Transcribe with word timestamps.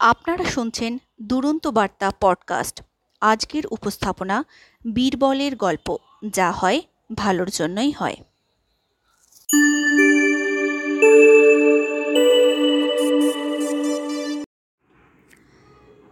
আপনারা 0.00 0.44
শুনছেন 0.44 0.98
দুরন্ত 1.22 1.66
বার্তা 1.66 2.12
পডকাস্ট। 2.20 2.82
আজকের 3.20 3.62
উপস্থাপনা 3.70 4.44
বীরবলের 4.94 5.56
গল্প, 5.56 5.96
যা 6.28 6.52
হয় 6.52 6.80
ভালোর 7.14 7.50
জন্যই 7.52 7.90
হয়। 7.90 8.16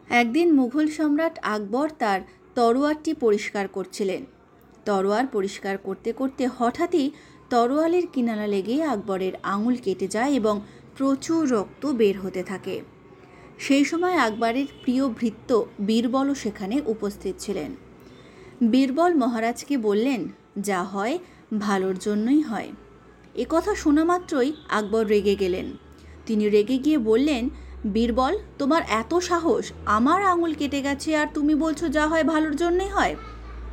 একদিন 0.08 0.54
মুঘল 0.54 0.88
সম্রাট 0.88 1.38
আকবর 1.42 1.90
তার 1.98 2.20
তরোয়ারটি 2.54 3.14
পরিষ্কার 3.14 3.68
করছিলেন। 3.68 4.24
তরোয়ার 4.84 5.26
পরিষ্কার 5.26 5.78
করতে 5.78 6.12
করতে 6.12 6.48
হঠাৎই 6.58 7.10
তরোয়ালের 7.50 8.06
কিনারা 8.06 8.46
লেগে 8.46 8.82
আকবরের 8.82 9.32
আঙুল 9.42 9.76
কেটে 9.76 10.08
যায় 10.08 10.32
এবং 10.32 10.60
প্রচুর 10.96 11.50
রক্ত 11.50 11.86
বের 11.86 12.20
হতে 12.20 12.42
থাকে। 12.42 12.97
সেই 13.58 13.84
সময় 13.84 14.16
আকবরের 14.16 14.66
প্রিয় 14.82 15.08
ভৃত্য 15.08 15.66
বীরবলও 15.80 16.34
সেখানে 16.34 16.82
উপস্থিত 16.86 17.34
ছিলেন। 17.38 17.70
বীরবল 18.70 19.14
মহারাজকে 19.14 19.76
বললেন, 19.78 20.28
যা 20.58 20.82
হয়, 20.82 21.18
ভালোর 21.58 21.96
জন্যই 21.98 22.42
হয়। 22.42 22.68
কথা 23.48 23.74
শোনা 23.74 24.04
মাত্রই 24.04 24.52
আকবর 24.68 25.06
রেগে 25.06 25.36
গেলেন। 25.36 25.66
তিনি 26.26 26.48
রেগে 26.48 26.78
গিয়ে 26.78 26.98
বললেন, 26.98 27.48
বীরবল, 27.92 28.38
তোমার 28.58 28.82
এত 28.88 29.14
সাহস, 29.14 29.72
আমার 29.86 30.22
আঙুল 30.22 30.54
কেটে 30.54 30.82
গেছে 30.82 31.16
আর 31.16 31.26
তুমি 31.34 31.54
বলছো 31.54 31.88
যা 31.88 32.06
হয়, 32.06 32.24
ভালোর 32.24 32.56
জন্যই 32.56 32.88
হয়? 32.88 33.16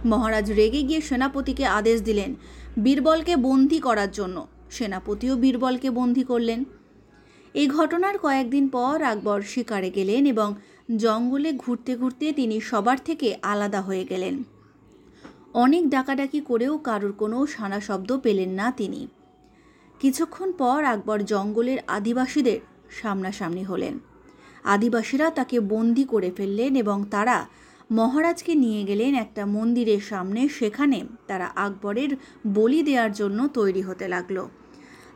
মহারাজ 0.05 0.51
রেগে 0.51 0.81
গিয়ে 0.81 1.01
সেনাপতিকে 1.01 1.65
আদেশ 1.65 2.01
দিলেন, 2.01 2.35
বীরবলকে 2.79 3.35
বন্দি 3.35 3.79
করার 3.79 4.11
জন্য। 4.11 4.47
সেনাপতিও 4.69 5.35
বীরবলকে 5.35 5.89
বন্দি 5.89 6.23
করলেন। 6.23 6.65
এই 7.55 7.67
ঘটনার 7.67 8.17
কয়েকদিন 8.17 8.69
পর 8.69 9.01
আকবর 9.03 9.41
শিকারে 9.41 9.89
গেলেন 9.89 10.25
এবং 10.25 10.55
জঙ্গলে 10.97 11.53
ঘুরতে 11.53 11.97
ঘুরতে 11.97 12.33
তিনি 12.33 12.61
সবার 12.61 12.97
থেকে 13.05 13.35
আলাদা 13.41 13.81
হয়ে 13.81 14.03
গেলেন। 14.03 14.43
অনেক 15.53 15.89
ডাকাডাকি 15.89 16.39
করেও 16.41 16.77
কারোর 16.77 17.13
কোনো 17.13 17.45
সানা 17.45 17.79
শব্দ 17.79 18.17
পেলেন 18.17 18.49
না 18.49 18.71
তিনি। 18.71 19.07
কিছুক্ষণ 19.99 20.51
পর 20.51 20.83
আকবর 20.83 21.25
জঙ্গলের 21.25 21.77
আদিবাসীদের 21.87 22.59
সামনাসামনি 23.01 23.63
হলেন। 23.63 23.99
আদিবাসীরা 24.63 25.29
তাকে 25.29 25.59
বন্দি 25.59 26.03
করে 26.03 26.31
ফেললেন 26.31 26.75
এবং 26.75 27.05
তারা 27.11 27.45
মহারাজকে 27.91 28.55
নিয়ে 28.55 28.83
গেলেন 28.83 29.15
একটা 29.15 29.45
মন্দিরের 29.45 29.99
সামনে, 29.99 30.49
সেখানে 30.49 31.05
তারা 31.27 31.47
আকবরের 31.55 32.11
বলি 32.47 32.83
দেওয়ার 32.83 33.11
জন্য 33.11 33.47
তৈরি 33.47 33.81
হতে 33.81 34.07
লাগল। 34.07 34.47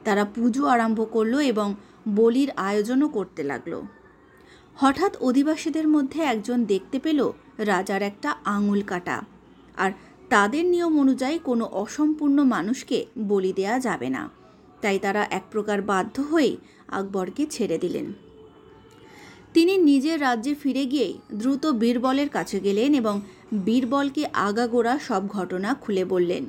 তারা 0.04 0.26
পুজো 0.26 0.66
আরম্ভ 0.66 1.00
করল 1.12 1.34
এবং 1.40 1.76
বলির 2.08 2.50
আয়োজনও 2.52 3.08
করতে 3.08 3.44
লাগল। 3.44 3.82
হঠাৎ 4.76 5.18
অধিবাসীদের 5.18 5.88
মধ্যে 5.88 6.22
একজন 6.22 6.66
দেখতে 6.66 7.00
পেল 7.00 7.32
রাজার 7.58 8.02
একটা 8.02 8.36
আঙুল 8.46 8.82
কাটা। 8.82 9.22
আর 9.78 9.92
তাদের 10.30 10.66
নিয়ম 10.66 11.00
অনুযায়ী 11.00 11.40
কোনো 11.40 11.66
অসম্পূর্ণ 11.66 12.44
মানুষকে 12.44 13.06
বলি 13.20 13.54
দেয়া 13.54 13.80
যাবে 13.80 14.10
না। 14.10 14.30
তাই 14.82 15.00
তারা 15.00 15.28
এক 15.30 15.44
প্রকার 15.52 15.82
বাধ্য 15.82 16.22
হয়ে 16.22 16.58
আকবরকে 16.88 17.46
ছেড়ে 17.46 17.78
দিলেন। 17.78 18.14
তিনি 19.54 19.78
নিজের 19.78 20.22
রাজ্যে 20.22 20.56
ফিরে 20.56 20.86
গিয়েই 20.86 21.20
দ্রুত 21.34 21.66
বীরবলের 21.66 22.30
কাছে 22.30 22.60
গেলেন 22.60 22.94
এবং 22.94 23.22
বীরবলকে 23.66 24.26
আগাগোড়া 24.26 25.00
সব 25.00 25.28
ঘটনা 25.28 25.74
খুলে 25.74 26.06
বললেন। 26.06 26.46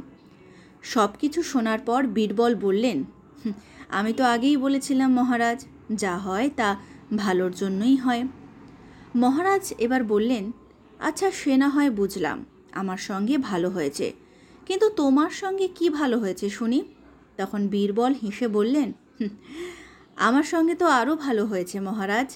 সব 0.83 1.11
কিছু 1.21 1.43
শোনার 1.43 1.79
পর 1.79 2.07
বীরবল 2.07 2.55
বললেন 2.55 3.05
আমি 3.99 4.13
তো 4.19 4.23
আগেই 4.35 4.57
বলেছিলাম 4.65 5.11
মহারাজ, 5.21 5.59
যা 6.03 6.15
হয় 6.27 6.49
তা 6.59 6.69
ভালোর 7.23 7.53
জন্যই 7.61 7.97
হয়। 8.05 8.23
মহারাজ 9.23 9.65
এবার 9.85 10.03
বললেন 10.13 10.45
আচ্ছা 11.01 11.29
সে 11.41 11.53
না 11.63 11.69
হয় 11.75 11.91
বুঝলাম, 11.91 12.39
আমার 12.81 13.01
সঙ্গে 13.09 13.35
ভালো 13.51 13.69
হয়েছে। 13.77 14.07
কিন্তু 14.67 14.87
তোমার 15.01 15.33
সঙ্গে 15.43 15.67
কি 15.79 15.87
ভালো 15.99 16.17
হয়েছে 16.23 16.47
শুনি? 16.59 16.81
তখন 17.39 17.61
বীরবল 17.73 18.13
হেসে 18.23 18.47
বললেন 18.57 18.89
আমার 20.27 20.47
সঙ্গে 20.53 20.75
তো 20.83 20.87
আরও 21.01 21.13
ভালো 21.27 21.43
হয়েছে 21.51 21.77
মহারাজ। 21.89 22.29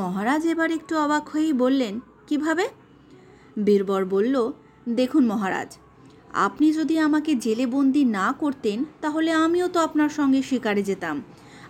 মহারাজ 0.00 0.42
এবার 0.52 0.70
একটু 0.78 0.92
অবাক 1.04 1.24
হয়েই 1.32 1.52
বললেন, 1.62 1.94
কীভাবে? 2.28 2.66
বীরবর 3.66 4.02
বলল, 4.14 4.34
দেখুন 4.98 5.22
মহারাজ 5.32 5.70
আপনি 6.34 6.72
যদি 6.72 6.98
আমাকে 6.98 7.34
জেলে 7.34 7.66
বন্দি 7.66 8.04
না 8.04 8.34
করতেন, 8.38 8.84
তাহলে 9.00 9.32
আমিও 9.32 9.68
তো 9.68 9.80
আপনার 9.80 10.08
সঙ্গে 10.08 10.42
শিকারে 10.42 10.82
যেতাম। 10.82 11.22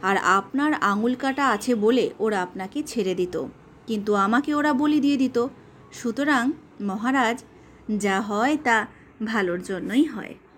আর 0.02 0.16
আপনার 0.16 0.74
আঙুল 0.74 1.14
কাটা 1.14 1.48
আছে 1.48 1.74
বলে 1.74 2.10
ওরা 2.18 2.42
আপনাকে 2.42 2.82
ছেড়ে 2.82 3.14
দিত। 3.14 3.46
কিন্তু 3.86 4.14
আমাকে 4.14 4.54
ওরা 4.54 4.72
বলি 4.72 5.00
দিয়ে 5.00 5.16
দিত। 5.16 5.46
সুতরাং 5.92 6.52
মহারাজ, 6.80 7.44
যা 7.98 8.20
হয় 8.20 8.56
তা 8.64 8.86
ভালোর 9.24 9.62
জন্যই 9.62 10.04
হয়। 10.04 10.34